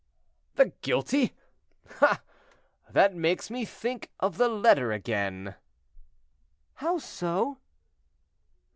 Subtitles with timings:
[0.55, 1.35] "The guilty!
[2.01, 2.21] Ah!
[2.89, 5.53] that makes me think of the letter again."
[6.73, 7.59] "How so?"